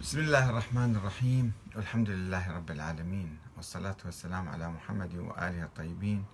بسم 0.00 0.18
الله 0.18 0.50
الرحمن 0.50 0.96
الرحيم. 0.96 1.52
والحمد 1.76 2.10
لله 2.10 2.56
رب 2.56 2.70
العالمين 2.70 3.38
والصلاة 3.56 3.96
والسلام 4.04 4.48
على 4.48 4.70
محمد 4.70 5.14
وآله 5.14 5.64
الطيبين. 5.64 6.24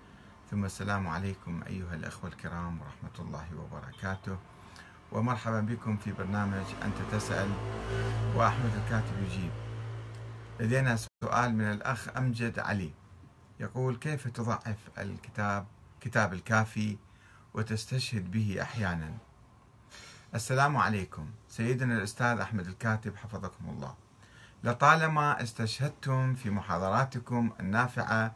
ثم 0.51 0.65
السلام 0.65 1.09
عليكم 1.09 1.63
أيها 1.67 1.95
الأخوة 1.95 2.31
الكرام 2.31 2.81
ورحمة 2.81 3.17
الله 3.19 3.47
وبركاته. 3.56 4.37
ومرحبا 5.13 5.61
بكم 5.61 5.97
في 5.97 6.13
برنامج 6.13 6.65
أنت 6.83 6.97
تسأل 7.13 7.49
وأحمد 8.37 8.72
الكاتب 8.85 9.22
يجيب. 9.22 9.51
لدينا 10.60 10.96
سؤال 11.24 11.54
من 11.54 11.65
الأخ 11.65 12.08
أمجد 12.17 12.58
علي. 12.58 12.92
يقول 13.60 13.96
كيف 13.96 14.28
تضعف 14.28 14.78
الكتاب 14.99 15.67
كتاب 16.01 16.33
الكافي 16.33 16.96
وتستشهد 17.55 18.30
به 18.30 18.62
أحيانا؟ 18.62 19.19
السلام 20.34 20.77
عليكم. 20.77 21.27
سيدنا 21.48 21.95
الأستاذ 21.95 22.38
أحمد 22.41 22.66
الكاتب 22.66 23.16
حفظكم 23.16 23.69
الله. 23.69 23.95
لطالما 24.65 25.42
استشهدتم 25.42 26.34
في 26.34 26.51
محاضراتكم 26.51 27.51
النافعة 27.61 28.34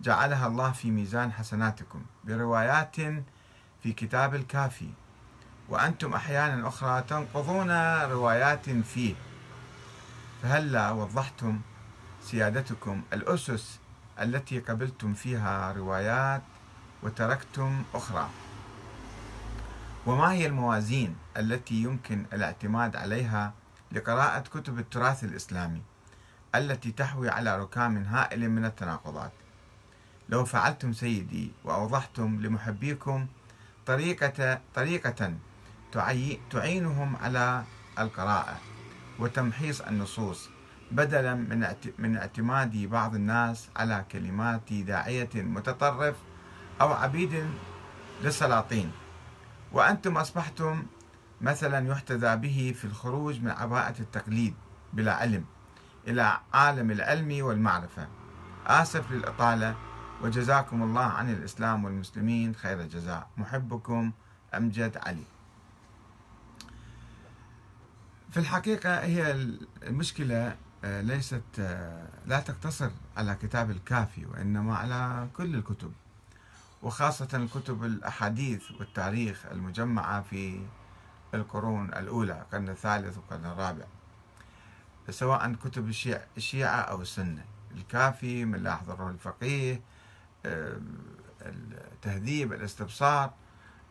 جعلها 0.00 0.46
الله 0.46 0.72
في 0.72 0.90
ميزان 0.90 1.32
حسناتكم. 1.32 2.02
بروايات 2.24 2.96
في 3.82 3.92
كتاب 3.96 4.34
الكافي. 4.34 4.90
وأنتم 5.68 6.14
أحيانا 6.14 6.68
أخرى 6.68 7.02
تنقضون 7.02 7.70
روايات 8.02 8.70
فيه. 8.70 9.14
فهلا 10.42 10.90
وضحتم 10.90 11.60
سيادتكم 12.22 13.02
الأسس 13.12 13.78
التي 14.20 14.58
قبلتم 14.58 15.14
فيها 15.14 15.72
روايات 15.72 16.42
وتركتم 17.02 17.82
أخرى. 17.94 18.28
وما 20.06 20.32
هي 20.32 20.46
الموازين 20.46 21.16
التي 21.36 21.74
يمكن 21.74 22.24
الاعتماد 22.32 22.96
عليها 22.96 23.52
لقراءة 23.92 24.40
كتب 24.40 24.78
التراث 24.78 25.24
الإسلامي 25.24 25.82
التي 26.54 26.92
تحوي 26.92 27.28
على 27.28 27.58
ركام 27.58 27.96
هائل 27.96 28.50
من 28.50 28.64
التناقضات؟ 28.64 29.32
لو 30.28 30.44
فعلتم 30.44 30.92
سيدي 30.92 31.52
وأوضحتم 31.64 32.40
لمحبيكم 32.40 33.26
طريقة 33.86 34.60
طريقة 34.74 35.34
تعينهم 36.50 37.16
على 37.16 37.64
القراءة 37.98 38.60
وتمحيص 39.18 39.80
النصوص 39.80 40.48
بدلا 40.90 41.34
من 41.34 41.74
من 41.98 42.16
اعتماد 42.16 42.76
بعض 42.76 43.14
الناس 43.14 43.68
على 43.76 44.04
كلمات 44.12 44.72
داعية 44.72 45.28
متطرف 45.34 46.16
أو 46.80 46.92
عبيد 46.92 47.50
للسلاطين. 48.22 48.92
وأنتم 49.72 50.16
أصبحتم 50.16 50.82
مثلا 51.40 51.88
يحتذى 51.88 52.36
به 52.36 52.74
في 52.76 52.84
الخروج 52.84 53.40
من 53.40 53.50
عباءة 53.50 54.00
التقليد 54.00 54.54
بلا 54.92 55.14
علم 55.14 55.44
إلى 56.08 56.40
عالم 56.52 56.90
العلم 56.90 57.44
والمعرفة. 57.44 58.08
آسف 58.66 59.10
للإطالة 59.10 59.76
وجزاكم 60.22 60.82
الله 60.82 61.04
عن 61.04 61.30
الإسلام 61.30 61.84
والمسلمين 61.84 62.54
خير 62.54 62.80
الجزاء 62.80 63.28
محبكم 63.36 64.12
أمجد 64.54 64.98
علي. 65.06 65.24
في 68.30 68.36
الحقيقة 68.36 69.00
هي 69.00 69.32
المشكلة 69.82 70.56
آه، 70.84 71.00
ليست 71.00 71.42
آه، 71.58 72.08
لا 72.26 72.40
تقتصر 72.40 72.90
على 73.16 73.34
كتاب 73.34 73.70
الكافي 73.70 74.26
وإنما 74.26 74.76
على 74.76 75.28
كل 75.36 75.54
الكتب. 75.54 75.92
وخاصة 76.82 77.28
الكتب 77.34 77.84
الأحاديث 77.84 78.70
والتاريخ 78.70 79.46
المجمعة 79.46 80.22
في 80.22 80.66
القرون 81.34 81.88
الأولى 81.88 82.32
القرن 82.32 82.68
الثالث 82.68 83.16
والقرن 83.16 83.44
الرابع. 83.44 83.84
سواء 85.10 85.52
كتب 85.52 85.88
الشيعة 86.36 86.80
أو 86.80 87.02
السنة. 87.02 87.44
الكافي 87.76 88.44
من 88.44 88.62
لا 88.62 88.74
الفقيه 89.10 89.80
التهذيب 91.42 92.52
الاستبصار 92.52 93.32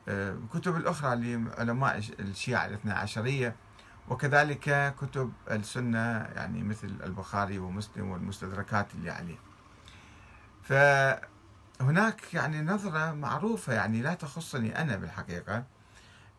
الكتب 0.08 0.76
الأخرى 0.76 1.16
لعلماء 1.16 1.98
الشيعة 2.20 2.66
الاثنى 2.66 2.92
عشرية. 2.92 3.56
وكذلك 4.10 4.96
كتب 5.02 5.34
السنة 5.52 6.00
يعني 6.36 6.64
مثل 6.64 6.88
البخاري 7.04 7.60
ومسلم 7.60 8.10
والمستدركات 8.10 8.88
اللي 8.96 9.10
عليه. 9.10 9.38
ف 10.64 10.74
هناك 11.82 12.34
يعني 12.34 12.62
نظرة 12.62 13.12
معروفة 13.12 13.74
يعني 13.74 14.02
لا 14.02 14.14
تخصني 14.14 14.82
أنا 14.82 14.96
بالحقيقة. 14.96 15.64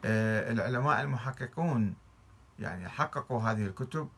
آه، 0.05 0.53
العلماء 0.53 1.01
المحققون 1.01 1.95
يعني 2.59 2.89
حققوا 2.89 3.41
هذه 3.43 3.67
الكتب 3.67 4.09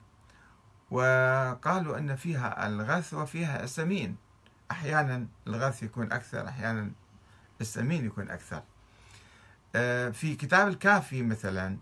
وقالوا 0.91 1.99
أن 1.99 2.17
فيها 2.17 2.67
الغث 2.67 3.15
وفيها 3.15 3.65
السمين. 3.65 4.17
أحيانا 4.71 5.27
الغث 5.47 5.83
يكون 5.83 6.13
أكثر 6.13 6.49
أحيانا 6.49 6.91
السمين 7.61 8.07
يكون 8.07 8.31
أكثر. 8.31 8.63
آه، 9.77 10.11
في 10.11 10.37
كتاب 10.37 10.69
الكافي 10.69 11.23
مثلا 11.23 11.79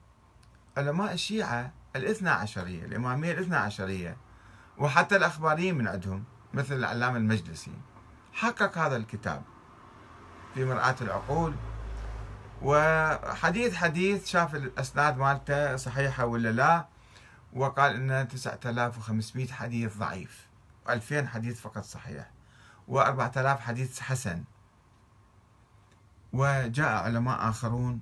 علماء 0.77 1.13
الشيعة 1.13 1.73
الاثنى 1.97 2.31
عشرية 2.31 2.85
الإمامية 2.85 3.33
الاثنى 3.33 3.57
عشرية 3.57 4.17
وحتى 4.79 5.17
الأخباريين 5.17 5.79
من 5.79 5.89
عندهم 5.89 6.25
مثل 6.55 6.75
العلامة 6.75 7.17
المجلسي. 7.17 7.73
حقق 8.39 8.79
هذا 8.79 8.97
الكتاب 8.97 9.43
في 10.55 10.65
مرآة 10.65 10.97
العقول. 11.01 11.55
وحديث 12.63 13.75
حديث 13.75 14.27
شاف 14.27 14.55
الأسناد 14.55 15.19
مالته 15.19 15.77
صحيحة 15.77 16.25
ولا 16.25 16.53
لا 16.53 16.87
وقال 17.53 18.11
أن 18.11 18.29
9500 18.29 19.47
حديث 19.53 19.97
ضعيف 19.97 20.47
و2000 20.87 21.27
حديث 21.27 21.61
فقط 21.61 21.85
صحيح 21.85 22.31
و4000 22.89 23.59
حديث 23.59 24.01
حسن. 24.01 24.45
وجاء 26.33 27.05
علماء 27.05 27.49
آخرون 27.49 28.01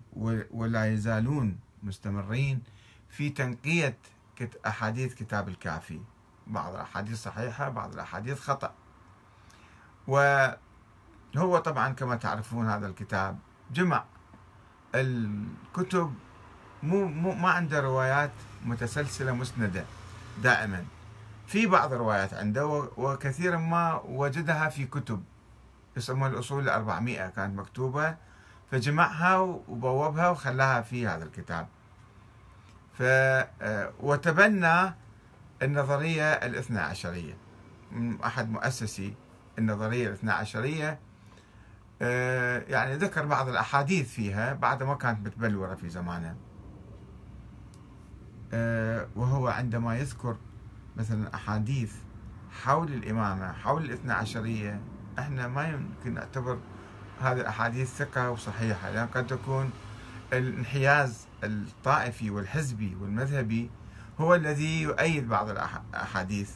ولا 0.51 0.93
يزالون 0.93 1.59
مستمرين 1.83 2.63
في 3.09 3.31
تنقية 3.31 3.99
أحاديث 4.67 5.15
كتاب 5.15 5.49
الكافي. 5.49 6.01
بعض 6.47 6.75
الأحاديث 6.75 7.23
صحيحة 7.23 7.69
بعض 7.69 7.93
الأحاديث 7.93 8.41
خطأ. 8.41 8.75
وهو 10.09 11.59
طبعا 11.59 11.93
كما 11.93 12.17
تعرفون 12.17 12.71
هذا 12.71 12.87
الكتاب 12.87 13.39
جمع 13.73 14.05
الكتب. 14.95 16.15
مو, 16.83 17.05
مو 17.05 17.35
ما 17.35 17.51
عنده 17.51 17.81
روايات 17.81 18.31
متسلسلة 18.65 19.33
مسندة 19.33 19.85
دائما. 20.43 20.85
في 21.47 21.67
بعض 21.67 21.93
الروايات 21.93 22.35
عنده 22.35 22.67
وكثيرا 22.97 23.57
ما 23.57 24.01
وجدها 24.05 24.69
في 24.69 24.87
كتب. 24.87 25.25
يسمى 25.97 26.27
الأصول 26.27 26.63
الأربعمائة 26.63 27.29
كانت 27.29 27.59
مكتوبة. 27.59 28.17
فجمعها 28.71 29.39
وبوبها 29.39 30.29
وخلاها 30.29 30.81
في 30.81 31.07
هذا 31.07 31.25
الكتاب. 31.25 31.69
ف 32.99 33.03
وتبنى 34.01 34.95
النظرية 35.63 36.33
الاثنى 36.33 36.81
عشرية. 36.81 37.37
أحد 38.25 38.51
مؤسسي 38.51 39.15
النظرية 39.59 40.09
الاثنى 40.09 40.31
عشرية 40.31 40.99
آه، 42.03 42.59
يعني 42.69 42.95
ذكر 42.95 43.27
بعض 43.27 43.49
الأحاديث 43.49 44.13
فيها 44.13 44.53
بعد 44.53 44.83
ما 44.83 44.95
كانت 44.95 45.27
متبلورة 45.27 45.75
في 45.75 45.89
زمانه. 45.89 46.37
آه، 48.53 49.09
وهو 49.17 49.49
عندما 49.49 49.99
يذكر 49.99 50.37
مثلا 50.97 51.35
أحاديث 51.35 51.93
حول 52.63 52.93
الإمامة 52.93 53.53
حول 53.53 53.85
الاثنى 53.85 54.13
عشرية 54.13 54.81
إحنا 55.19 55.49
ما 55.49 55.69
يمكن 55.69 56.15
نعتبر 56.15 56.59
هذه 57.21 57.41
الأحاديث 57.41 57.97
ثقة 57.97 58.31
وصحيحة 58.31 58.91
لأن 58.91 59.07
قد 59.07 59.27
تكون 59.27 59.71
الانحياز 60.33 61.27
الطائفي 61.45 62.31
والحزبي 62.31 62.97
والمذهبي 63.01 63.71
هو 64.21 64.35
الذي 64.35 64.83
يؤيد 64.83 65.29
بعض 65.29 65.49
الأحاديث 65.49 66.51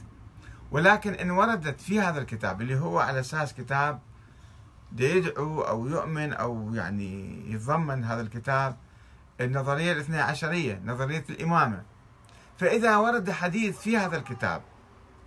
ولكن 0.71 1.15
إن 1.15 1.31
وردت 1.31 1.81
في 1.81 2.01
هذا 2.01 2.21
الكتاب 2.21 2.61
اللي 2.61 2.79
هو 2.79 2.99
على 2.99 3.21
أساس 3.21 3.55
كتاب 3.55 4.01
يدعو 4.99 5.61
أو 5.61 5.87
يؤمن 5.87 6.33
أو 6.33 6.75
يعني 6.75 7.43
يتضمن 7.53 8.05
هذا 8.05 8.21
الكتاب 8.21 8.77
النظرية 9.41 9.93
الاثنى 9.93 10.21
عشرية 10.21 10.83
نظرية 10.85 11.25
الإمامة. 11.31 11.83
فإذا 12.59 12.97
ورد 12.97 13.31
حديث 13.31 13.79
في 13.79 13.97
هذا 13.97 14.17
الكتاب 14.17 14.63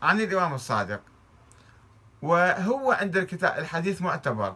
عن 0.02 0.22
الإمام 0.22 0.54
الصادق 0.54 1.02
وهو 2.22 2.92
عند 2.92 3.18
الكتاب 3.18 3.58
الحديث 3.58 4.02
معتبر 4.02 4.56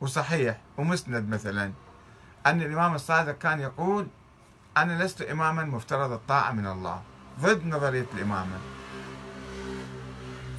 وصحيح 0.00 0.60
ومسند 0.78 1.28
مثلا 1.28 1.72
أن 2.46 2.62
الإمام 2.62 2.94
الصادق 2.94 3.38
كان 3.38 3.60
يقول 3.60 4.06
أنا 4.76 5.04
لست 5.04 5.22
إماما 5.22 5.64
مفترض 5.64 6.12
الطاعة 6.12 6.52
من 6.52 6.66
الله. 6.66 7.02
ضد 7.40 7.66
نظرية 7.66 8.06
الإمامة. 8.14 8.58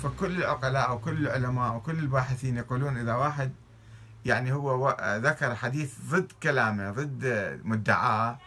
فكل 0.03 0.37
العقلاء 0.37 0.89
أو 0.89 0.99
كل 0.99 1.27
العلماء 1.27 1.71
أو 1.71 1.81
كل 1.81 1.99
الباحثين 1.99 2.57
يقولون 2.57 2.97
إذا 2.97 3.15
واحد 3.15 3.51
يعني 4.25 4.53
هو 4.53 4.97
ذكر 5.01 5.55
حديث 5.55 5.93
ضد 6.09 6.31
كلامه 6.43 6.91
ضد 6.91 7.59
مدعاه 7.63 8.37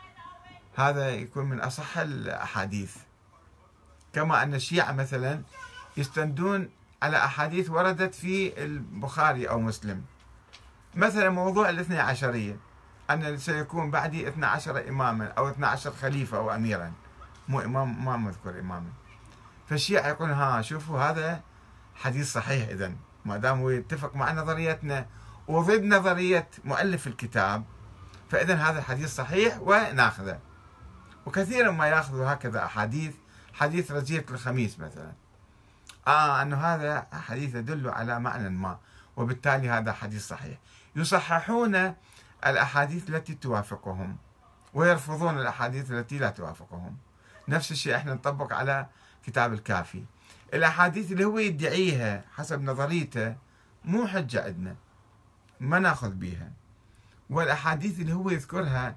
هذا 0.76 1.10
يكون 1.10 1.46
من 1.46 1.60
أصح 1.60 1.98
الأحاديث. 1.98 2.96
كما 4.12 4.42
أن 4.42 4.54
الشيعة 4.54 4.92
مثلا 4.92 5.42
يستندون 5.96 6.70
على 7.02 7.16
أحاديث 7.16 7.70
وردت 7.70 8.14
في 8.14 8.64
البخاري 8.64 9.48
أو 9.48 9.60
مسلم. 9.60 10.04
مثلا 10.94 11.30
موضوع 11.30 11.68
الاثنى 11.70 11.98
عشرية 11.98 12.56
أن 13.10 13.38
سيكون 13.38 13.90
بعدي 13.90 14.28
12 14.28 14.88
إماما 14.88 15.26
أو 15.26 15.48
12 15.48 15.92
خليفة 15.92 16.36
أو 16.36 16.50
أميرا. 16.50 16.92
مو 17.48 17.60
إمام 17.60 18.04
ما 18.04 18.16
مذكور 18.16 18.58
إماما. 18.58 18.90
فالشيعة 19.66 20.08
يقول 20.08 20.30
ها 20.30 20.62
شوفوا 20.62 21.00
هذا 21.00 21.42
حديث 21.94 22.32
صحيح 22.32 22.68
إذا 22.68 22.92
ما 23.24 23.36
دام 23.36 23.60
هو 23.60 23.70
يتفق 23.70 24.16
مع 24.16 24.32
نظريتنا 24.32 25.06
وضد 25.48 25.82
نظرية 25.82 26.48
مؤلف 26.64 27.06
الكتاب 27.06 27.64
فإذا 28.30 28.54
هذا 28.54 28.78
الحديث 28.78 29.14
صحيح 29.14 29.58
وناخذه. 29.60 30.38
وكثيرا 31.26 31.70
ما 31.70 31.86
يأخذوا 31.86 32.32
هكذا 32.32 32.64
أحاديث 32.64 33.14
حديث 33.54 33.90
رجية 33.90 34.26
الخميس 34.30 34.80
مثلا. 34.80 35.12
آه 36.06 36.42
أنه 36.42 36.56
هذا 36.56 37.06
حديث 37.12 37.54
يدل 37.54 37.88
على 37.88 38.20
معنى 38.20 38.50
ما 38.50 38.78
وبالتالي 39.16 39.70
هذا 39.70 39.92
حديث 39.92 40.28
صحيح. 40.28 40.58
يصححون 40.96 41.94
الأحاديث 42.46 43.10
التي 43.10 43.34
توافقهم 43.34 44.16
ويرفضون 44.74 45.38
الأحاديث 45.38 45.90
التي 45.90 46.18
لا 46.18 46.30
توافقهم. 46.30 46.96
نفس 47.48 47.72
الشيء 47.72 47.96
إحنا 47.96 48.14
نطبق 48.14 48.52
على 48.52 48.86
كتاب 49.26 49.52
الكافي. 49.52 50.04
الأحاديث 50.54 51.12
اللي 51.12 51.24
هو 51.24 51.38
يدعيها 51.38 52.24
حسب 52.36 52.62
نظريته 52.62 53.36
مو 53.84 54.06
حجة 54.06 54.44
عندنا. 54.44 54.76
ما 55.60 55.78
ناخذ 55.78 56.10
بيها. 56.10 56.52
والأحاديث 57.30 58.00
اللي 58.00 58.12
هو 58.12 58.30
يذكرها 58.30 58.96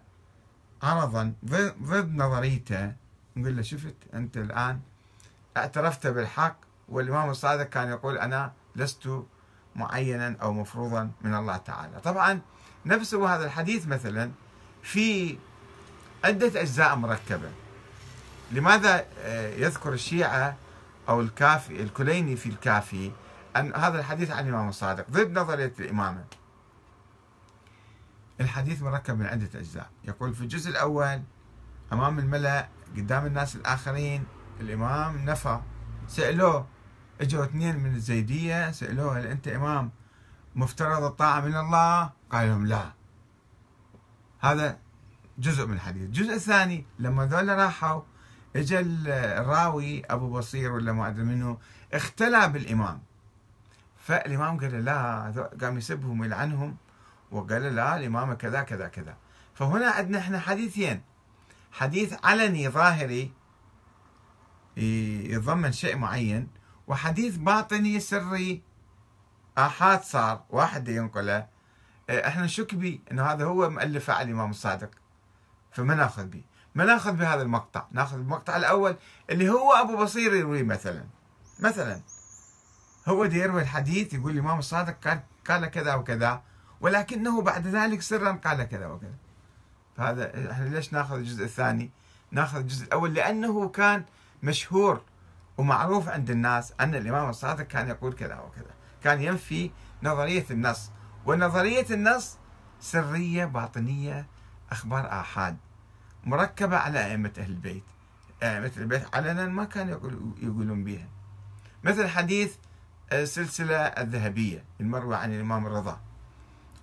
عرضا 0.84 1.34
ضد 1.46 2.16
نظريته. 2.16 2.94
نقول 3.36 3.56
له 3.56 3.62
شفت 3.62 3.96
أنت 4.14 4.38
الآن 4.38 4.80
اعترفت 5.58 6.08
بالحق 6.08 6.58
والإمام 6.90 7.30
الصادق 7.30 7.64
كان 7.64 7.90
يقول 7.90 8.18
أنا 8.18 8.54
لست 8.76 9.24
معينا 9.76 10.36
أو 10.42 10.54
مفروضا 10.54 11.12
من 11.22 11.36
الله 11.36 11.58
تعالى. 11.58 12.00
طبعا 12.00 12.42
نفسه 12.86 13.36
هذا 13.36 13.46
الحديث 13.46 13.88
مثلا 13.88 14.32
في 14.84 15.38
عدة 16.24 16.62
أجزاء 16.62 16.96
مركبة. 16.96 17.52
لماذا 18.52 19.06
آه، 19.20 19.50
يذكر 19.56 19.94
الشيعة 19.94 20.56
أو 21.10 21.22
الكافي 21.22 21.82
الكليني 21.82 22.36
في 22.36 22.50
الكافي 22.50 23.12
أن 23.56 23.76
هذا 23.76 24.00
الحديث 24.00 24.32
عن 24.32 24.48
الإمام 24.48 24.70
الصادق؟ 24.70 25.06
ضد 25.12 25.40
نظرية 25.40 25.74
الإمامة 25.80 26.24
الحديث 28.42 28.82
مركب 28.82 29.20
من 29.20 29.26
عدة 29.26 29.60
أجزاء. 29.60 29.90
يقول 30.04 30.34
في 30.34 30.42
الجزء 30.42 30.70
الأول 30.70 31.22
أمام 31.94 32.20
الملأ 32.20 32.68
قدام 32.98 33.26
الناس 33.26 33.56
الآخرين 33.56 34.24
الإمام 34.60 35.26
نفى. 35.26 35.60
سألوه 36.08 36.68
إجوا 37.22 37.44
اثنين 37.44 37.80
من 37.80 37.96
الزيدية 37.96 38.72
سألوه 38.72 39.20
هل 39.20 39.28
أنت 39.28 39.48
إمام 39.48 39.92
مفترض 40.56 41.04
الطاعة 41.04 41.42
من 41.42 41.56
الله؟ 41.56 42.10
قال 42.32 42.48
لهم 42.48 42.66
لا. 42.68 42.94
هذا 44.40 44.78
جزء 45.38 45.66
من 45.66 45.74
الحديث. 45.74 46.04
الجزء 46.04 46.34
الثاني 46.34 46.86
لما 47.00 47.26
ذولا 47.26 47.56
راحوا 47.56 48.02
اجى 48.56 48.80
الراوي 48.80 50.06
أبو 50.06 50.30
بصير 50.30 50.72
ولا 50.72 50.92
ما 50.92 51.08
أدري 51.08 51.24
منه 51.24 51.58
اختلى 51.94 52.48
بالإمام. 52.48 53.02
فالإمام 53.98 54.60
قال 54.60 54.72
له 54.72 54.80
لا 54.80 55.50
قام 55.62 55.78
يسبهم 55.78 56.20
ويلعنهم 56.20 56.78
وقال 57.32 57.62
له 57.62 57.70
لا 57.70 57.98
الإمام 57.98 58.34
كذا 58.34 58.64
كذا 58.64 58.88
كذا. 58.88 59.18
فهنا 59.54 59.90
عندنا 59.92 60.20
إحنا 60.20 60.40
حديثين. 60.40 61.02
حديث 61.72 62.16
علني 62.24 62.70
ظاهري 62.70 63.34
يتضمن 64.78 65.72
شيء 65.72 65.98
معين 65.98 66.48
وحديث 66.88 67.38
باطني 67.38 68.00
سري. 68.00 68.62
آحاد 69.58 70.02
صار 70.02 70.44
واحد 70.50 70.88
ينقله. 70.88 71.48
إحنا 72.10 72.44
نشك 72.44 72.76
به 72.76 73.00
إنه 73.12 73.24
هذا 73.24 73.46
هو 73.46 73.70
مؤلفه 73.70 74.14
على 74.14 74.26
الإمام 74.26 74.50
الصادق. 74.50 74.90
فما 75.72 75.96
ناخذ 75.96 76.26
به 76.26 76.44
ما 76.80 76.86
ناخذ 76.86 77.12
بهذا 77.12 77.42
المقطع. 77.42 77.86
ناخذ 77.92 78.18
المقطع 78.18 78.58
الأول 78.58 78.96
اللي 79.30 79.50
هو 79.50 79.74
أبو 79.74 79.98
بصير 79.98 80.34
يروي 80.34 80.64
مثلا. 80.64 81.06
مثلا 81.60 82.02
هو 83.08 83.26
دي 83.26 83.40
يروي 83.40 83.62
الحديث 83.62 84.14
يقول 84.14 84.32
الإمام 84.32 84.60
الصادق 84.60 85.08
قال 85.08 85.20
قال 85.50 85.66
كذا 85.66 85.96
وكذا 85.96 86.42
ولكنه 86.82 87.42
بعد 87.42 87.68
ذلك 87.68 88.02
سرا 88.02 88.32
قال 88.32 88.64
كذا 88.64 88.88
وكذا. 88.88 89.16
فهذا 89.98 90.52
إحنا 90.52 90.66
ليش 90.66 90.94
ناخذ 90.94 91.16
الجزء 91.16 91.44
الثاني؟ 91.44 91.92
ناخذ 92.32 92.58
الجزء 92.58 92.86
الأول 92.86 93.14
لأنه 93.14 93.70
كان 93.70 94.06
مشهور 94.44 95.02
ومعروف 95.58 96.10
عند 96.10 96.30
الناس 96.30 96.74
أن 96.80 96.96
الإمام 96.96 97.30
الصادق 97.30 97.64
كان 97.64 97.90
يقول 97.90 98.14
كذا 98.14 98.40
وكذا. 98.40 98.74
كان 99.04 99.22
ينفي 99.22 99.72
نظرية 100.04 100.46
النص 100.52 100.92
ونظرية 101.26 101.86
النص 101.92 102.38
سرية 102.80 103.46
باطنية 103.46 104.28
أخبار 104.72 105.20
آحاد. 105.20 105.58
مركبة 106.24 106.78
على 106.78 107.06
أئمة 107.06 107.32
أهل 107.38 107.50
البيت. 107.50 107.84
أئمة 108.44 108.72
البيت 108.78 109.16
علنا 109.16 109.46
ما 109.46 109.64
كانوا 109.64 110.00
يقولون 110.42 110.84
بها 110.84 111.08
مثل 111.84 112.08
حديث 112.08 112.56
السلسلة 113.14 113.78
الذهبية 113.78 114.64
المروي 114.80 115.16
عن 115.16 115.34
الإمام 115.34 115.68
الرضا. 115.68 116.00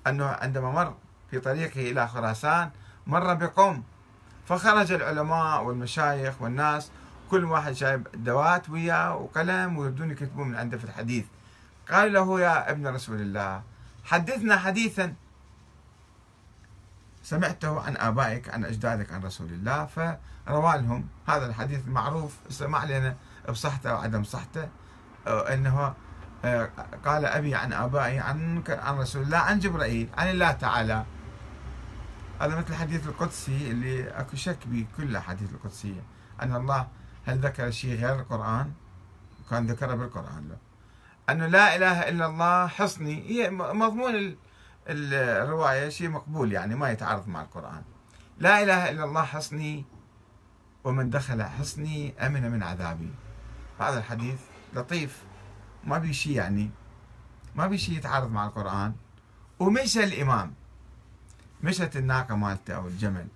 أنه 0.07 0.27
عندما 0.27 0.71
مر 0.71 0.95
في 1.31 1.41
طريقه 1.41 1.91
إلى 1.91 2.09
خراسان 2.09 2.71
مر 3.07 3.35
بقوم 3.35 3.85
فخرج 4.47 4.93
العلماء 4.93 5.65
والمشايخ 5.65 6.43
والناس 6.43 6.91
كل 7.31 7.45
واحد 7.45 7.73
شايب 7.73 8.09
دوات 8.15 8.71
وياه 8.71 9.17
وقلم 9.17 9.79
ويبدون 9.79 10.11
يكتبون 10.11 10.49
من 10.49 10.57
عنده 10.57 10.79
في 10.79 10.85
الحديث. 10.85 11.25
قال 11.91 12.13
له 12.13 12.41
يا 12.41 12.71
ابن 12.71 12.87
رسول 12.87 13.21
الله 13.21 13.63
حدثنا 14.05 14.57
حديثا 14.57 15.15
سمعته 17.27 17.81
عن 17.81 17.97
آبائك 17.97 18.49
عن 18.49 18.65
أجدادك 18.65 19.13
عن 19.13 19.23
رسول 19.23 19.47
الله 19.47 19.87
فروى 19.87 20.73
لهم 20.79 21.09
هذا 21.29 21.47
الحديث 21.47 21.87
المعروف 21.87 22.37
ما 22.63 22.79
علينا 22.79 23.17
بصحته 23.49 23.91
أو 23.91 23.97
عدم 23.97 24.25
صحته 24.25 24.69
أنه 25.27 25.95
آه، 26.45 26.71
قال 27.05 27.25
أبي 27.25 27.55
عن 27.55 27.73
آبائي 27.73 28.19
عن 28.19 28.63
عن 28.69 28.99
رسول 28.99 29.23
الله 29.23 29.39
عن 29.39 29.59
جبرائيل 29.59 30.09
عن 30.19 30.31
الله 30.31 30.53
تعالى 30.53 31.05
هذا 32.41 32.57
مثل 32.57 32.69
الحديث 32.69 33.07
القدسي 33.07 33.71
اللي 33.71 34.09
أكو 34.09 34.37
شك 34.37 34.59
بكل 34.67 35.03
الأحاديث 35.03 35.53
القدسية 35.53 36.03
أن 36.43 36.57
الله 36.57 36.89
هل 37.27 37.39
ذكر 37.39 37.71
شيء 37.71 37.95
غير 37.95 38.21
القرآن؟ 38.21 38.73
كان 39.51 39.67
ذكره 39.67 39.95
بالقرآن 39.95 40.49
لا 40.49 40.57
أنه 41.31 41.47
لا 41.47 41.77
إله 41.77 42.09
إلا 42.09 42.27
الله 42.27 42.67
حصني 42.67 43.31
هي 43.31 43.51
مضمون 43.51 44.37
الرواية 44.89 45.89
شيء 45.89 46.09
مقبول 46.09 46.53
يعني 46.53 46.75
ما 46.75 46.91
يتعارض 46.91 47.29
مع 47.29 47.43
القرآن. 47.43 47.83
لا 48.39 48.63
إله 48.63 48.91
إلا 48.91 49.05
الله 49.05 49.23
حصني 49.23 49.85
ومن 50.85 51.11
دخل 51.11 51.43
حصني 51.43 52.27
أمن 52.27 52.51
من 52.51 52.63
عذابي. 52.63 53.11
هذا 53.81 53.99
الحديث 53.99 54.41
لطيف. 54.75 55.23
ما 55.85 55.99
بي 55.99 56.13
شيء 56.13 56.33
يعني 56.33 56.71
ما 57.55 57.67
بي 57.67 57.79
شيء 57.79 57.97
يتعارض 57.97 58.31
مع 58.31 58.47
القرآن. 58.47 58.95
ومشى 59.59 60.05
الإمام. 60.05 60.55
مشت 61.63 61.97
الناقة 61.97 62.37
مالته 62.37 62.75
أو 62.75 62.87
الجمل. 62.87 63.27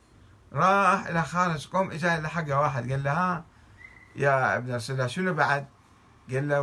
راح 0.52 1.06
إلى 1.06 1.22
خارج 1.22 1.68
قوم 1.68 1.90
إجا 1.90 2.20
لحقه 2.20 2.60
واحد 2.60 2.90
قال 2.90 3.02
له 3.02 3.12
ها 3.12 3.44
يا 4.16 4.56
ابن 4.56 4.74
رسول 4.74 4.96
الله 4.96 5.06
شنو 5.06 5.34
بعد؟ 5.34 5.66
قال 6.30 6.48
له 6.48 6.60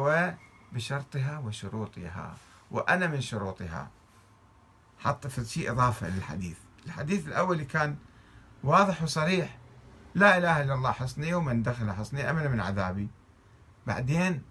وبشرطها 0.72 1.38
وشروطها 1.38 2.36
وأنا 2.72 3.08
من 3.08 3.22
شروطها. 3.22 3.90
حط 5.00 5.28
في 5.28 5.46
شيء 5.46 5.72
إضافة 5.72 6.10
للحديث. 6.10 6.58
الحديث 6.86 7.28
الأول 7.28 7.64
كان 7.64 7.96
واضح 8.64 9.04
وصريح. 9.04 9.58
لا 10.16 10.38
إله 10.38 10.62
إلا 10.62 10.74
الله 10.74 10.92
حصني 10.92 11.34
ومن 11.34 11.64
دخل 11.64 11.92
حصني 11.92 12.30
أمن 12.30 12.52
من 12.52 12.60
عذابي. 12.60 13.08
بعدين 13.88 14.42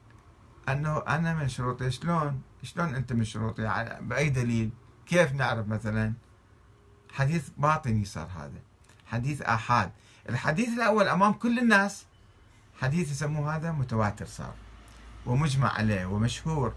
أنه 0.68 1.02
أنا 1.08 1.34
من 1.34 1.48
شروطي 1.48 1.90
شلون؟ 1.90 2.42
شلون 2.62 2.94
أنت 2.94 3.12
من 3.12 3.24
شروطي؟ 3.24 3.86
بأي 4.00 4.28
دليل؟ 4.28 4.70
كيف 5.06 5.32
نعرف 5.32 5.68
مثلا؟ 5.68 6.12
حديث 7.12 7.48
باطني 7.58 8.04
صار 8.04 8.28
هذا. 8.36 8.60
حديث 9.06 9.42
آحاد. 9.42 9.90
الحديث 10.28 10.68
الأول 10.68 11.08
أمام 11.08 11.32
كل 11.32 11.58
الناس 11.58 12.06
حديث 12.80 13.10
يسموه 13.10 13.56
هذا 13.56 13.72
متواتر 13.72 14.26
صار. 14.26 14.54
ومجمع 15.26 15.72
عليه 15.72 16.06
ومشهور. 16.06 16.74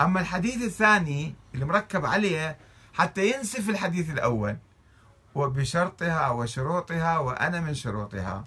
أما 0.00 0.20
الحديث 0.20 0.62
الثاني 0.62 1.34
اللي 1.54 1.64
مركب 1.64 2.06
عليه 2.06 2.56
حتى 2.92 3.30
ينسف 3.30 3.68
الحديث 3.68 4.10
الأول. 4.10 4.56
وبشرطها 5.34 6.30
وشروطها 6.30 7.18
وأنا 7.18 7.60
من 7.60 7.74
شروطها. 7.74 8.44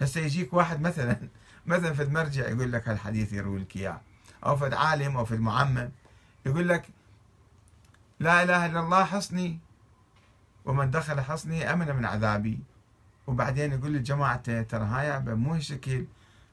هسه 0.00 0.20
يجيك 0.20 0.52
واحد 0.54 0.80
مثلا 0.80 1.28
مثلا 1.66 1.92
في 1.92 2.02
المرجع 2.02 2.48
يقول 2.48 2.72
لك 2.72 2.88
هالحديث 2.88 3.32
يروي 3.32 3.60
لك 3.60 3.76
إياه. 3.76 4.00
أو 4.46 4.56
في 4.56 4.74
عالم 4.74 5.16
أو 5.16 5.24
في 5.24 5.34
المعمم 5.34 5.90
يقول 6.46 6.68
لك 6.68 6.88
لا 8.20 8.42
إله 8.42 8.66
إلا 8.66 8.80
الله 8.80 9.04
حصني 9.04 9.58
ومن 10.64 10.90
دخل 10.90 11.20
حصني 11.20 11.72
أمن 11.72 11.96
من 11.96 12.04
عذابي. 12.04 12.60
وبعدين 13.26 13.72
يقول 13.72 13.92
لجماعته 13.92 14.62
ترى 14.62 14.84
هاي 14.84 15.20
مو 15.20 15.60
شكل 15.60 16.06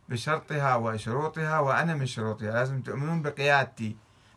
بشرطها 0.09 0.75
وشروطها 0.75 1.59
وأنا 1.59 1.93
من 1.95 2.05
شروطها. 2.05 2.51
لازم 2.51 2.81
تؤمنون 2.81 3.21
بقيادتي 3.21 3.95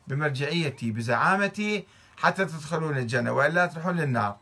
بمرجعيتي 0.08 0.90
بزعامتي 0.90 1.86
حتى 2.16 2.44
تدخلون 2.44 2.98
الجنة 2.98 3.32
وإلا 3.32 3.66
تروحون 3.66 3.96
للنار. 3.96 4.36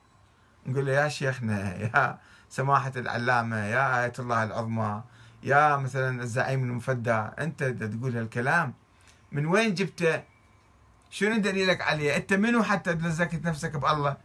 نقول 0.66 0.86
له 0.86 0.92
يا 0.92 1.08
شيخنا 1.08 1.76
يا 1.76 2.18
سماحة 2.48 2.92
العلامة 2.96 3.56
يا 3.56 4.04
آية 4.04 4.12
الله 4.18 4.44
العظمى 4.44 5.02
يا 5.42 5.76
مثلا 5.76 6.22
الزعيم 6.22 6.62
المفدى 6.62 7.10
أنت 7.12 7.64
تقول 7.64 8.16
هالكلام 8.16 8.74
من 9.32 9.46
وين 9.46 9.74
جبته؟ 9.74 10.22
شنو 11.10 11.36
دليلك 11.36 11.80
عليه؟ 11.80 12.16
أنت 12.16 12.32
منو 12.32 12.62
حتى 12.62 12.94
تلزكت 12.94 13.44
نفسك 13.44 13.76
بالله؟ 13.76 14.16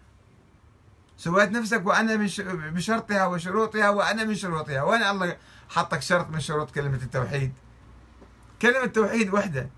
سويت 1.18 1.52
نفسك 1.52 1.86
وأنا 1.86 2.16
بشرطها 2.70 3.26
وشروطها 3.26 3.90
وأنا 3.90 4.24
من 4.24 4.36
شروطها. 4.36 4.84
وين 4.84 5.04
الله 5.04 5.38
حطك 5.70 6.02
شرط 6.02 6.30
من 6.30 6.40
شروط 6.40 6.72
كلمة 6.72 6.98
التوحيد؟ 6.98 7.54
كلمة 8.62 8.84
التوحيد 8.84 9.34
وحدة. 9.34 9.70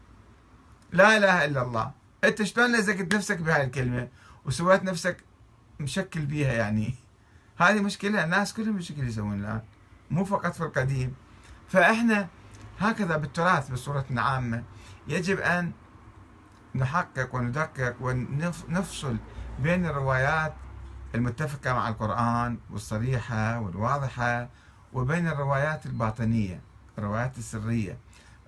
لا 0.92 1.18
إله 1.18 1.46
إلا 1.46 1.62
الله. 1.62 1.92
أنت 2.28 2.44
شلون 2.44 2.76
لزقت 2.76 3.16
نفسك 3.16 3.38
بهاي 3.38 3.64
الكلمة 3.64 4.08
وسويت 4.46 4.84
نفسك 4.84 5.18
مشكل 5.80 6.26
بيها 6.26 6.54
يعني؟ 6.54 6.96
هذه 7.58 7.82
مشكلة 7.82 8.24
الناس 8.24 8.54
كلهم 8.54 8.76
مشكلة 8.76 9.06
يسوون 9.06 9.40
الآن 9.40 9.62
مو 10.12 10.26
فقط 10.26 10.54
في 10.54 10.62
القديم. 10.62 11.14
فإحنا 11.68 12.28
هكذا 12.80 13.18
بالتراث 13.18 13.70
بصورة 13.72 14.06
عامة 14.12 14.64
يجب 15.08 15.40
أن 15.40 15.72
نحقق 16.76 17.36
وندقق 17.36 17.96
ونفصل 18.02 19.18
بين 19.60 19.86
الروايات 19.86 20.54
المتفقة 21.16 21.74
مع 21.74 21.90
القرآن 21.90 22.58
والصريحة 22.70 23.60
والواضحة 23.60 24.50
وبين 24.94 25.28
الروايات 25.28 25.86
الباطنية 25.86 26.62
الروايات 26.98 27.38
السرية 27.38 27.98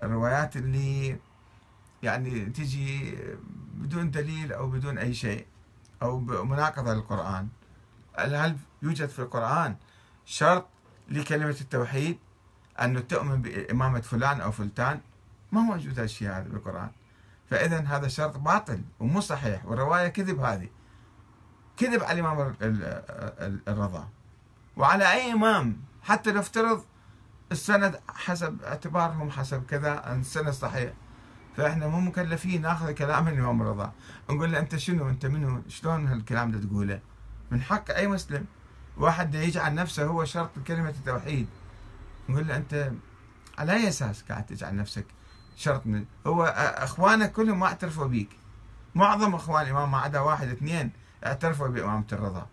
الروايات 0.03 0.57
اللي 0.57 1.17
يعني 2.03 2.45
تجي 2.45 3.17
بدون 3.73 4.11
دليل 4.11 4.53
أو 4.53 4.69
بدون 4.69 4.97
أي 4.97 5.13
شيء 5.13 5.45
أو 6.01 6.19
مناقضة 6.19 6.93
للقرآن. 6.93 7.47
هل 8.17 8.57
يوجد 8.81 9.09
في 9.09 9.19
القرآن 9.19 9.75
شرط 10.25 10.67
لكلمة 11.09 11.57
التوحيد 11.61 12.17
أنه 12.81 12.99
تؤمن 12.99 13.41
بإمامة 13.41 14.01
فلان 14.01 14.41
أو 14.41 14.51
فلتان؟ 14.51 15.01
ما 15.51 15.61
موجود 15.61 15.99
هالشيء 15.99 16.29
هذا 16.29 16.47
بالقرآن. 16.47 16.91
فإذا 17.49 17.79
هذا 17.79 18.07
شرط 18.07 18.37
باطل 18.37 18.81
ومو 18.99 19.21
صحيح 19.21 19.65
والرواية 19.65 20.07
كذب 20.07 20.39
هذه. 20.39 20.69
كذب 21.77 22.03
على 22.03 22.19
الإمام 22.19 22.55
الرضا. 23.67 24.09
وعلى 24.77 25.11
أي 25.11 25.33
إمام 25.33 25.81
حتى 26.03 26.31
نفترض 26.31 26.83
السند 27.51 27.99
حسب 28.07 28.61
اعتبارهم 28.63 29.31
حسب 29.31 29.65
كذا 29.65 30.13
السند 30.13 30.49
صحيح. 30.49 30.93
فإحنا 31.57 31.87
مو 31.87 31.99
مكلفين 31.99 32.61
ناخذ 32.61 32.91
كلام 32.91 33.27
الامام 33.27 33.61
الرضا 33.61 33.91
نقول 34.29 34.51
له 34.51 34.59
أنت 34.59 34.75
شنو؟ 34.75 35.09
أنت 35.09 35.25
منو؟ 35.25 35.61
شلون 35.67 36.07
هالكلام 36.07 36.51
ده 36.51 36.59
تقوله؟ 36.67 36.99
من 37.51 37.61
حق 37.61 37.91
أي 37.91 38.07
مسلم. 38.07 38.45
واحد 38.97 39.35
يجعل 39.35 39.75
نفسه 39.75 40.05
هو 40.05 40.25
شرط 40.25 40.49
كلمة 40.67 40.89
التوحيد. 40.89 41.47
نقول 42.29 42.47
له 42.47 42.55
أنت 42.55 42.91
على 43.57 43.73
أي 43.73 43.87
أساس 43.87 44.23
قاعد 44.29 44.45
تجعل 44.45 44.75
نفسك؟ 44.75 45.05
شرط 45.55 45.87
من 45.87 46.05
هو 46.27 46.43
أخوانك 46.77 47.31
كلهم 47.31 47.59
ما 47.59 47.65
اعترفوا 47.65 48.07
بيك. 48.07 48.29
معظم 48.95 49.35
أخوان 49.35 49.65
الإمام 49.65 49.91
ما 49.91 49.97
عدا 49.97 50.19
واحد 50.19 50.47
اثنين 50.47 50.91
اعترفوا 51.25 51.67
بإمامة 51.67 52.05
الرضا. 52.11 52.47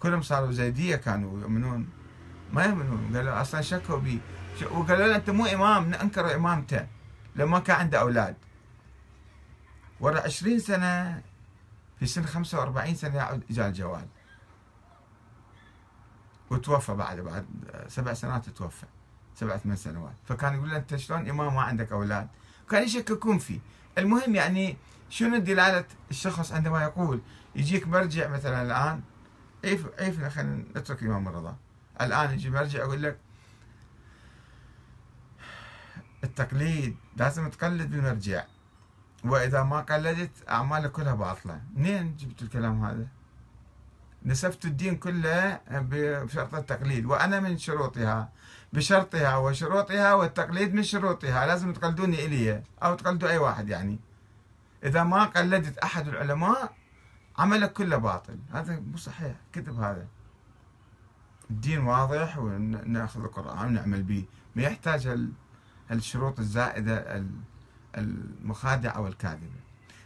كلهم 0.00 0.22
صاروا 0.22 0.52
زيدية 0.52 0.96
كانوا 0.96 1.40
يؤمنون. 1.40 1.88
ما 2.52 2.64
يؤمنون. 2.64 3.16
قالوا 3.16 3.40
أصلا 3.40 3.60
شكوا 3.60 3.98
بي. 3.98 4.20
وقالوا 4.70 5.06
له 5.06 5.16
أنت 5.16 5.30
مو 5.30 5.46
إمام 5.46 5.90
ننكر 5.90 6.34
إمامته. 6.34 6.86
لما 7.36 7.58
كان 7.58 7.76
عنده 7.76 8.00
أولاد. 8.00 8.36
ورا 10.00 10.20
20 10.20 10.58
سنة 10.58 11.22
في 11.98 12.06
سن 12.06 12.26
45 12.26 12.94
سنة 12.94 13.16
يعود 13.16 13.42
اجى 13.50 13.66
الجوال. 13.66 14.06
وتوفى 16.50 16.94
بعد 16.94 17.20
بعد 17.20 17.46
سبع 17.88 18.12
سنوات 18.12 18.48
توفى 18.48 18.86
سبع 19.34 19.56
ثمان 19.56 19.76
سنوات. 19.76 20.14
فكان 20.24 20.54
يقول 20.54 20.70
له 20.70 20.76
أنت 20.76 20.96
شلون؟ 20.96 21.28
امام 21.28 21.54
ما 21.54 21.62
عندك 21.62 21.92
أولاد. 21.92 22.28
كان 22.70 22.82
يشككون 22.82 23.38
فيه. 23.38 23.60
المهم 23.98 24.34
يعني 24.34 24.76
شنو 25.10 25.38
دلالة 25.38 25.84
الشخص 26.10 26.52
عندما 26.52 26.82
يقول؟ 26.82 27.20
يجيك 27.54 27.88
مرجع 27.88 28.28
مثلا 28.28 28.62
الآن. 28.62 29.00
عيف 29.64 29.86
عيفنا 29.98 30.28
خلينا 30.28 30.64
نترك 30.76 31.02
الإمام 31.02 31.28
الرضا. 31.28 31.56
الآن 32.00 32.30
يجي 32.30 32.50
مرجع 32.50 32.78
يقول 32.78 33.02
لك 33.02 33.18
التقليد 36.30 36.96
لازم 37.16 37.50
تقلد 37.50 37.90
بالمرجع 37.90 38.44
وإذا 39.24 39.62
ما 39.62 39.80
قلدت 39.80 40.34
أعمالك 40.48 40.92
كلها 40.92 41.14
باطلة. 41.14 41.60
منين 41.74 42.16
جبت 42.16 42.42
الكلام 42.42 42.84
هذا؟ 42.84 43.06
نسفت 44.24 44.64
الدين 44.64 44.96
كله 44.96 45.60
بشرط 45.70 46.54
التقليد. 46.54 47.06
وأنا 47.06 47.40
من 47.40 47.58
شروطها 47.58 48.32
بشرطها 48.72 49.36
وشروطها 49.36 50.14
والتقليد 50.14 50.74
من 50.74 50.82
شروطها. 50.82 51.46
لازم 51.46 51.72
تقلدوني 51.72 52.26
إلي 52.26 52.62
أو 52.82 52.94
تقلدوا 52.94 53.28
أي 53.28 53.38
واحد 53.38 53.68
يعني. 53.68 53.98
إذا 54.84 55.02
ما 55.02 55.24
قلدت 55.24 55.78
أحد 55.78 56.08
العلماء 56.08 56.72
عملك 57.38 57.72
كله 57.72 57.96
باطل. 57.96 58.38
هذا 58.52 58.80
مو 58.80 58.96
صحيح. 58.96 59.34
كذب 59.52 59.80
هذا. 59.80 60.06
الدين 61.50 61.80
واضح 61.80 62.38
ونأخذ 62.38 63.20
القرآن 63.20 63.66
ونعمل 63.66 64.02
به. 64.02 64.24
ما 64.56 64.62
يحتاج 64.62 65.28
الشروط 65.90 66.38
الزائدة 66.38 67.24
المخادعة 67.96 69.00
والكاذبة. 69.00 69.60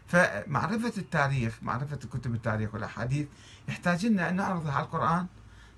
فمعرفة 0.06 0.92
التاريخ 0.98 1.58
معرفة 1.62 1.96
كتب 1.96 2.34
التاريخ 2.34 2.74
والأحاديث 2.74 3.28
يحتاج 3.68 4.06
لنا 4.06 4.28
أن 4.28 4.36
نعرضها 4.36 4.72
على 4.72 4.84
القرآن 4.84 5.26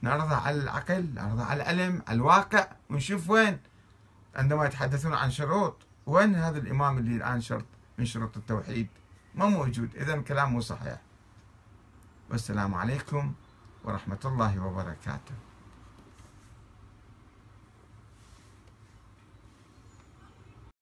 نعرضها 0.02 0.36
على 0.36 0.62
العقل 0.62 1.14
نعرضها 1.14 1.44
على 1.44 1.62
العلم 1.62 2.02
على 2.08 2.16
الواقع 2.16 2.68
ونشوف 2.90 3.30
وين؟ 3.30 3.58
عندما 4.36 4.64
يتحدثون 4.64 5.14
عن 5.14 5.30
شروط 5.30 5.76
وين 6.06 6.34
هذا 6.34 6.58
الإمام 6.58 6.98
اللي 6.98 7.16
الآن 7.16 7.40
شرط 7.40 7.64
من 7.98 8.04
شروط 8.04 8.36
التوحيد؟ 8.36 8.88
ما 9.34 9.46
موجود. 9.46 9.96
إذا 9.96 10.20
كلام 10.20 10.52
مو 10.52 10.60
صحيح. 10.60 11.00
والسلام 12.30 12.75
عليكم 12.75 13.34
ورحمة 13.84 14.18
الله 14.25 14.64
وبركاته. 14.64 15.34